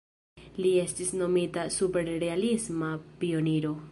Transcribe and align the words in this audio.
Li 0.63 0.71
estis 0.83 1.11
nomita 1.19 1.67
"superrealisma 1.77 2.91
pioniro". 3.23 3.79